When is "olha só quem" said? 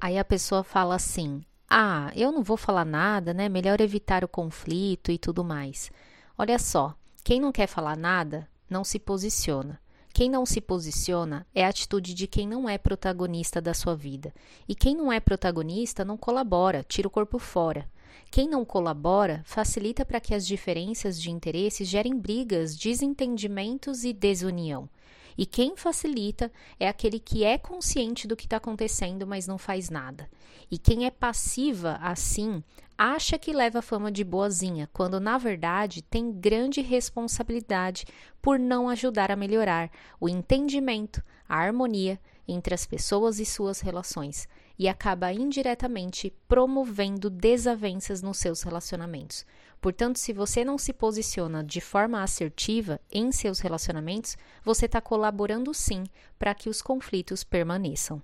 6.36-7.38